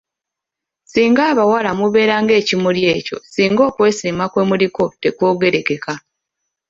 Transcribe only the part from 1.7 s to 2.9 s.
mubeera ng'ekimuli